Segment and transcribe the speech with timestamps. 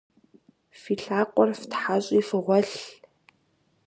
[0.79, 2.75] Фи лъакъуэр фтхьэщӏи фыгъуэлъ!